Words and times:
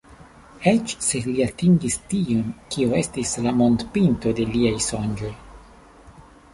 Eĉ 0.69 0.93
se 1.07 1.21
li 1.25 1.35
atingis 1.47 1.99
tion, 2.15 2.41
kio 2.77 2.97
estis 3.03 3.37
la 3.49 3.55
montpinto 3.61 4.37
de 4.41 4.51
liaj 4.57 4.77
sonĝoj." 4.91 5.35